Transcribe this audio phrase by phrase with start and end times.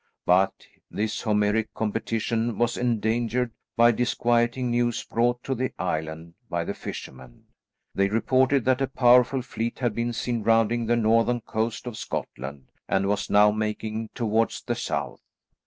[0.25, 6.73] But this Homeric competition was endangered by disquieting news brought to the island by the
[6.73, 7.43] fishermen.
[7.93, 12.71] They reported that a powerful fleet had been seen rounding the northern coast of Scotland,
[12.89, 15.21] and was now making towards the south.